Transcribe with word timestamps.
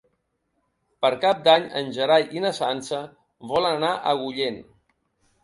Per 1.05 1.11
Cap 1.25 1.43
d'Any 1.47 1.67
en 1.81 1.91
Gerai 1.97 2.25
i 2.39 2.41
na 2.47 2.53
Sança 2.61 3.03
volen 3.53 3.77
anar 3.79 3.93
a 4.01 4.17
Agullent. 4.17 4.61